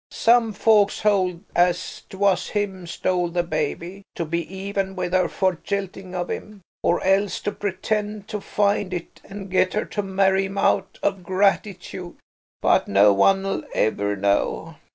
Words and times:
Some 0.09 0.51
folks 0.53 1.01
hold 1.01 1.43
as 1.55 2.01
'twas 2.09 2.49
him 2.49 2.87
stole 2.87 3.27
the 3.29 3.43
baby, 3.43 4.01
to 4.15 4.25
be 4.25 4.51
even 4.51 4.95
with 4.95 5.13
her 5.13 5.27
for 5.29 5.59
jilting 5.63 6.15
of 6.15 6.31
him, 6.31 6.61
or 6.81 7.03
else 7.03 7.39
to 7.41 7.51
pretend 7.51 8.27
to 8.29 8.41
find 8.41 8.95
it 8.95 9.21
and 9.23 9.51
get 9.51 9.75
her 9.75 9.85
to 9.85 10.01
marry 10.01 10.45
him 10.45 10.57
out 10.57 10.97
of 11.03 11.21
gratitude. 11.21 12.15
But 12.63 12.87
no 12.87 13.13
one'll 13.13 13.63
ever 13.75 14.15
know. 14.15 14.77